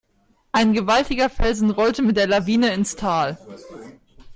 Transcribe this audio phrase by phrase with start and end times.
[0.51, 3.37] Ein gewaltiger Felsen rollte mit der Lawine ins Tal.